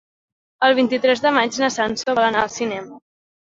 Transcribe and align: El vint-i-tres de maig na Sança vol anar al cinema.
El 0.67 0.73
vint-i-tres 0.79 1.21
de 1.27 1.35
maig 1.37 1.61
na 1.65 1.71
Sança 1.77 2.17
vol 2.23 2.25
anar 2.33 2.43
al 2.47 2.53
cinema. 2.57 3.01